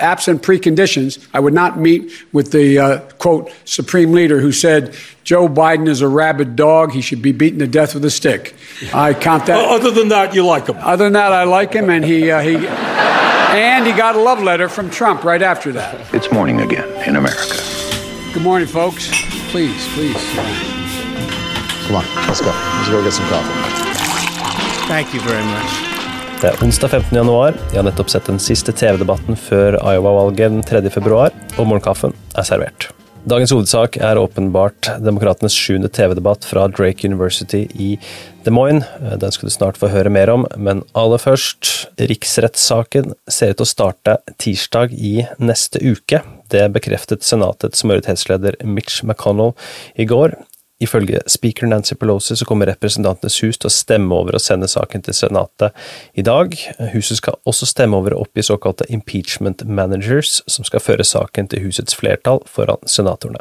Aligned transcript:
absent 0.00 0.42
preconditions, 0.42 1.24
I 1.32 1.40
would 1.40 1.54
not 1.54 1.78
meet 1.78 2.10
with 2.32 2.52
the 2.52 2.78
uh, 2.78 2.98
quote 3.18 3.52
supreme 3.64 4.12
leader 4.12 4.40
who 4.40 4.52
said 4.52 4.94
Joe 5.24 5.48
Biden 5.48 5.88
is 5.88 6.00
a 6.00 6.08
rabid 6.08 6.56
dog. 6.56 6.92
He 6.92 7.00
should 7.00 7.22
be 7.22 7.32
beaten 7.32 7.58
to 7.58 7.66
death 7.66 7.94
with 7.94 8.04
a 8.04 8.10
stick. 8.10 8.54
I 8.94 9.14
count 9.14 9.46
that. 9.46 9.58
Other 9.58 9.90
than 9.90 10.08
that, 10.08 10.34
you 10.34 10.44
like 10.44 10.68
him. 10.68 10.76
Other 10.78 11.04
than 11.04 11.14
that, 11.14 11.32
I 11.32 11.44
like 11.44 11.72
him, 11.72 11.90
and 11.90 12.04
he 12.04 12.30
uh, 12.30 12.40
he 12.40 12.56
and 12.56 13.86
he 13.86 13.92
got 13.92 14.16
a 14.16 14.20
love 14.20 14.42
letter 14.42 14.68
from 14.68 14.90
Trump 14.90 15.24
right 15.24 15.42
after 15.42 15.72
that. 15.72 16.14
It's 16.14 16.30
morning 16.30 16.60
again 16.60 16.88
in 17.08 17.16
America. 17.16 17.56
Good 18.32 18.42
morning, 18.42 18.68
folks. 18.68 19.08
Please, 19.50 19.88
please. 19.94 20.14
Come 21.86 21.96
on, 21.96 22.04
let's 22.26 22.40
go. 22.40 22.50
Let's 22.50 22.88
go 22.88 23.02
get 23.02 23.12
some 23.12 23.26
coffee. 23.28 24.86
Thank 24.88 25.14
you 25.14 25.20
very 25.20 25.44
much. 25.44 25.85
Det 26.36 26.50
er 26.50 26.58
onsdag 26.60 26.90
15. 26.92 27.16
januar. 27.16 27.54
Jeg 27.72 27.78
har 27.78 27.84
nettopp 27.86 28.10
sett 28.12 28.26
den 28.28 28.36
siste 28.42 28.68
TV-debatten 28.76 29.38
før 29.40 29.78
Iowa-valget 29.80 30.52
den 30.52 30.64
3. 30.68 30.82
februar, 30.92 31.32
og 31.56 31.64
morgenkaffen 31.70 32.12
er 32.36 32.44
servert. 32.44 32.90
Dagens 33.26 33.54
hovedsak 33.54 33.96
er 34.04 34.20
åpenbart 34.20 34.90
demokratenes 35.00 35.56
sjuende 35.56 35.88
TV-debatt 35.88 36.44
fra 36.44 36.66
Drake 36.68 37.08
University 37.08 37.62
i 37.72 37.94
Des 38.44 38.52
Moines. 38.52 38.84
Den 39.00 39.32
skal 39.32 39.48
du 39.48 39.54
snart 39.54 39.80
få 39.80 39.88
høre 39.88 40.12
mer 40.12 40.28
om, 40.34 40.44
men 40.60 40.84
aller 40.92 41.22
først 41.24 41.72
Riksrettssaken 41.96 43.16
ser 43.32 43.54
ut 43.54 43.62
til 43.62 43.64
å 43.64 43.70
starte 43.72 44.18
tirsdag 44.36 44.92
i 44.92 45.14
neste 45.40 45.80
uke. 45.80 46.20
Det 46.52 46.66
bekreftet 46.76 47.24
Senatets 47.24 47.80
majoritetsleder 47.88 48.60
Mitch 48.68 49.00
McConnell 49.08 49.56
i 49.96 50.04
går. 50.04 50.36
Ifølge 50.82 51.22
speaker 51.32 51.66
Nancy 51.66 51.94
Pelosi 51.96 52.36
så 52.36 52.44
kommer 52.44 52.68
Representantenes 52.68 53.38
hus 53.40 53.56
til 53.56 53.70
å 53.70 53.72
stemme 53.72 54.12
over 54.12 54.36
å 54.36 54.40
sende 54.42 54.68
saken 54.68 55.06
til 55.06 55.16
Senatet 55.16 55.72
i 56.12 56.24
dag. 56.26 56.52
Huset 56.92 57.22
skal 57.22 57.38
også 57.48 57.68
stemme 57.70 57.96
over 57.96 58.12
å 58.12 58.20
oppgi 58.26 58.44
såkalte 58.44 58.84
impeachment 58.92 59.64
managers, 59.64 60.42
som 60.44 60.68
skal 60.68 60.84
føre 60.84 61.06
saken 61.08 61.48
til 61.48 61.64
husets 61.64 61.96
flertall 61.96 62.42
foran 62.44 62.84
senatorene. 62.84 63.40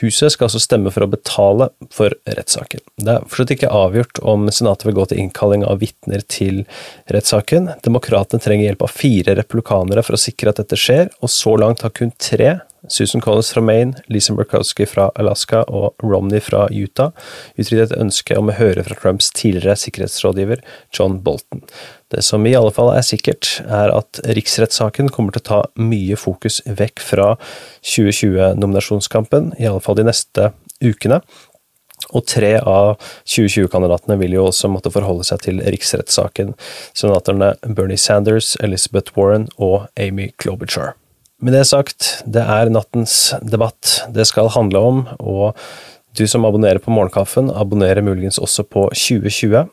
Huset 0.00 0.32
skal 0.32 0.48
altså 0.48 0.62
stemme 0.64 0.94
for 0.94 1.04
å 1.04 1.10
betale 1.12 1.68
for 1.92 2.16
rettssaken. 2.24 2.80
Det 3.04 3.18
er 3.18 3.28
fortsatt 3.28 3.52
ikke 3.58 3.72
avgjort 3.76 4.24
om 4.24 4.48
Senatet 4.48 4.88
vil 4.88 4.96
gå 4.96 5.08
til 5.12 5.20
innkalling 5.26 5.68
av 5.68 5.84
vitner 5.84 6.24
til 6.24 6.64
rettssaken. 7.12 7.68
Demokratene 7.84 8.40
trenger 8.40 8.70
hjelp 8.70 8.88
av 8.88 8.96
fire 8.96 9.36
republikanere 9.36 10.04
for 10.06 10.16
å 10.16 10.24
sikre 10.24 10.56
at 10.56 10.64
dette 10.64 10.80
skjer, 10.80 11.12
og 11.20 11.28
så 11.36 11.58
langt 11.60 11.84
har 11.84 11.92
kun 11.92 12.16
tre 12.16 12.62
Susan 12.88 13.20
Collins 13.20 13.52
fra 13.52 13.62
Maine, 13.62 13.94
Lisa 14.10 14.34
Murkowski 14.34 14.86
fra 14.90 15.10
Alaska 15.14 15.62
og 15.68 16.02
Romney 16.02 16.42
fra 16.42 16.64
Utah 16.70 17.12
uttrykte 17.54 17.84
et 17.86 17.94
ønske 17.98 18.38
om 18.38 18.50
å 18.50 18.56
høre 18.58 18.82
fra 18.86 18.96
Trumps 18.98 19.30
tidligere 19.36 19.76
sikkerhetsrådgiver 19.78 20.64
John 20.94 21.20
Bolton. 21.22 21.62
Det 22.12 22.24
som 22.26 22.44
i 22.46 22.56
alle 22.58 22.72
fall 22.74 22.90
er 22.92 23.06
sikkert, 23.06 23.60
er 23.64 23.94
at 23.94 24.20
riksrettssaken 24.36 25.08
kommer 25.14 25.32
til 25.32 25.44
å 25.44 25.48
ta 25.48 25.60
mye 25.80 26.18
fokus 26.20 26.60
vekk 26.66 27.00
fra 27.00 27.30
2020-nominasjonskampen, 27.86 29.54
i 29.62 29.70
alle 29.70 29.80
fall 29.80 29.96
de 30.00 30.08
neste 30.10 30.50
ukene. 30.82 31.22
Og 32.10 32.26
tre 32.26 32.56
av 32.58 32.96
2020-kandidatene 33.30 34.18
vil 34.20 34.34
jo 34.36 34.48
også 34.48 34.68
måtte 34.72 34.92
forholde 34.92 35.24
seg 35.28 35.44
til 35.46 35.62
riksrettssaken. 35.62 36.52
Senatorene 36.98 37.54
Bernie 37.62 38.00
Sanders, 38.00 38.56
Elizabeth 38.60 39.14
Warren 39.16 39.46
og 39.56 39.86
Amy 39.96 40.32
Klobuchar. 40.42 40.96
Med 41.42 41.56
det 41.56 41.64
sagt, 41.66 42.20
det 42.30 42.42
er 42.46 42.70
nattens 42.70 43.32
debatt 43.42 44.04
det 44.14 44.28
skal 44.30 44.52
handle 44.54 44.78
om, 44.78 44.98
og 45.18 45.58
du 46.14 46.22
som 46.30 46.44
abonnerer 46.46 46.78
på 46.78 46.92
Morgenkaffen, 46.94 47.48
abonnerer 47.50 48.04
muligens 48.06 48.38
også 48.38 48.62
på 48.62 48.84
2020, 48.94 49.64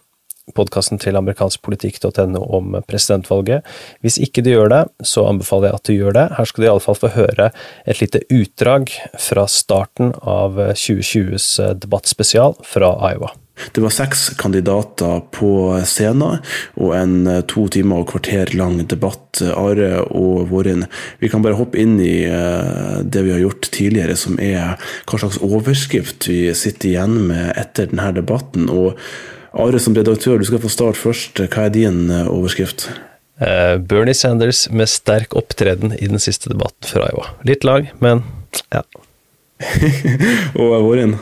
podkasten 0.56 1.02
til 1.02 1.18
amerikanskpolitikk.no 1.20 2.44
om 2.44 2.80
presidentvalget. 2.90 3.68
Hvis 4.06 4.20
ikke 4.22 4.44
du 4.46 4.52
gjør 4.54 4.72
det, 4.74 4.84
så 5.06 5.28
anbefaler 5.30 5.70
jeg 5.70 5.80
at 5.80 5.90
du 5.90 5.94
gjør 5.96 6.18
det. 6.18 6.26
Her 6.38 6.50
skal 6.50 6.64
du 6.64 6.70
iallfall 6.70 7.00
få 7.00 7.14
høre 7.18 7.52
et 7.86 8.02
lite 8.04 8.24
utdrag 8.30 8.94
fra 9.20 9.46
starten 9.50 10.16
av 10.22 10.60
2020s 10.74 11.52
debattspesial 11.84 12.58
fra 12.66 12.96
Iowa. 13.12 13.34
Det 13.72 13.82
var 13.84 13.92
seks 13.94 14.30
kandidater 14.40 15.20
på 15.36 15.52
scenen, 15.88 16.40
og 16.80 16.94
en 16.96 17.16
eh, 17.28 17.42
to 17.50 17.66
timer 17.72 18.04
og 18.04 18.14
kvarter 18.14 18.54
lang 18.58 18.80
debatt. 18.88 19.42
Are 19.56 20.04
og 20.06 20.50
Vårin, 20.50 20.86
vi 21.22 21.30
kan 21.32 21.44
bare 21.44 21.58
hoppe 21.60 21.80
inn 21.82 21.98
i 22.02 22.24
eh, 22.28 23.02
det 23.04 23.26
vi 23.26 23.34
har 23.36 23.44
gjort 23.44 23.70
tidligere, 23.76 24.16
som 24.20 24.40
er 24.42 24.78
hva 25.10 25.20
slags 25.22 25.42
overskrift 25.44 26.30
vi 26.32 26.42
sitter 26.58 26.94
igjen 26.94 27.20
med 27.30 27.52
etter 27.60 27.92
denne 27.92 28.14
debatten. 28.16 28.72
Og 28.72 28.96
Are 29.58 29.80
som 29.82 29.96
redaktør, 29.98 30.38
du 30.38 30.46
skal 30.46 30.62
få 30.62 30.70
starte 30.70 31.00
først. 31.00 31.40
Hva 31.50 31.66
er 31.68 31.74
din 31.74 32.10
eh, 32.14 32.28
overskrift? 32.30 32.90
Uh, 33.40 33.80
Bernie 33.80 34.14
Sanders 34.14 34.68
med 34.70 34.90
sterk 34.92 35.34
opptreden 35.40 35.96
i 35.96 36.10
den 36.12 36.22
siste 36.22 36.52
debatten 36.52 36.86
fra 36.86 37.08
Iowa. 37.08 37.32
Litt 37.48 37.66
lang, 37.66 37.88
men 38.04 38.22
ja. 38.70 38.84
og 40.60 40.76
Vårin? 40.86 41.16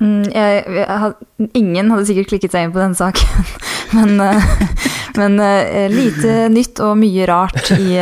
Mm, 0.00 0.26
jeg, 0.34 0.64
jeg, 0.80 1.12
ingen 1.58 1.92
hadde 1.92 2.08
sikkert 2.08 2.32
klikket 2.32 2.54
seg 2.54 2.66
inn 2.66 2.74
på 2.74 2.82
denne 2.82 2.98
saken, 2.98 3.48
men, 3.96 4.18
uh, 4.18 4.50
men 5.16 5.38
uh, 5.40 5.86
lite 5.94 6.50
nytt 6.52 6.82
og 6.84 6.98
mye 7.00 7.30
rart 7.30 7.72
i 7.78 7.96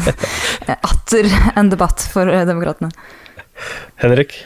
atter 0.94 1.30
en 1.58 1.70
debatt 1.74 2.06
for 2.14 2.30
demokratene. 2.46 2.94
Henrik? 4.00 4.38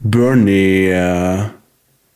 Bernie 0.00 1.59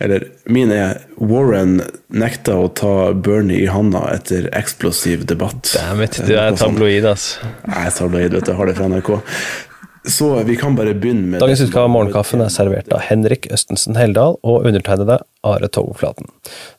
eller 0.03 0.25
min 0.51 0.73
er 0.75 0.99
Warren 1.17 1.79
nekta 2.13 2.57
å 2.59 2.71
ta 2.75 3.13
Bernie 3.15 3.63
i 3.63 3.69
handa 3.71 4.03
etter 4.15 4.49
eksplosiv 4.57 5.23
debatt. 5.31 5.71
Dammit, 5.77 6.19
du 6.27 6.35
er 6.35 6.57
tabloid, 6.59 7.07
altså. 7.07 7.53
Jeg 7.69 7.87
er 7.87 7.95
tabloid, 7.99 8.35
vet 8.35 8.51
du. 8.51 8.55
Har 8.59 8.71
det 8.71 8.75
fra 8.81 8.91
NRK. 8.91 9.13
Så 10.07 10.43
vi 10.45 10.57
kan 10.57 10.75
bare 10.77 10.93
begynne 10.93 11.25
med 11.33 11.41
Dagens 11.41 11.63
utgave 11.65 11.89
av 11.89 11.93
Morgenkaffen 11.95 12.43
er 12.45 12.51
servert 12.53 12.91
av 12.93 13.01
Henrik 13.07 13.47
Østensen 13.55 13.97
Heldal 13.97 14.37
og 14.45 14.67
undertegnede 14.69 15.17
Are 15.45 15.69
Togflaten. 15.73 16.29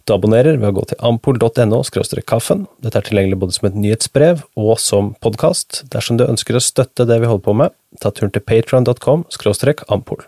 Du 0.06 0.14
abonnerer 0.14 0.60
ved 0.62 0.70
å 0.70 0.76
gå 0.78 0.84
til 0.92 1.02
ampol.no 1.02 1.82
kaffen. 2.30 2.68
Dette 2.86 3.02
er 3.02 3.08
tilgjengelig 3.08 3.40
både 3.42 3.58
som 3.58 3.70
et 3.72 3.80
nyhetsbrev 3.82 4.44
og 4.56 4.78
som 4.78 5.16
podkast. 5.26 5.84
Dersom 5.90 6.22
du 6.22 6.28
ønsker 6.28 6.54
å 6.54 6.62
støtte 6.62 7.08
det 7.10 7.18
vi 7.24 7.26
holder 7.32 7.46
på 7.48 7.58
med, 7.58 7.74
ta 8.00 8.12
turen 8.14 8.30
til 8.30 8.46
patron.com 8.46 9.26
ampol. 9.90 10.22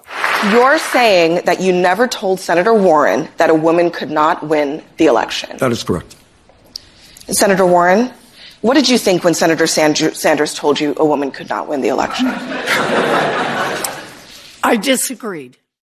You're 0.50 0.80
saying 0.80 1.42
that 1.46 1.62
you 1.62 1.74
never 1.74 2.08
told 2.08 2.40
Senator 2.40 2.74
Warren 2.74 3.28
that 3.38 3.52
a 3.52 3.54
woman 3.54 3.92
could 3.92 4.10
not 4.10 4.42
win 4.50 4.82
the 4.98 5.06
election. 5.06 5.58
That 5.60 5.72
is 5.72 5.84
correct. 5.84 6.16
Senator 7.30 7.66
Warren, 7.66 8.10
what 8.68 8.74
did 8.74 8.90
you 8.90 8.98
think 8.98 9.24
when 9.24 9.34
Senator 9.34 9.66
Sanders 9.66 10.54
told 10.54 10.78
you 10.78 10.94
a 10.98 11.06
woman 11.06 11.32
could 11.32 11.48
not 11.48 11.70
win 11.70 11.80
the 11.80 11.88
election? 11.88 12.28
I 14.62 14.76
disagreed. 14.76 15.56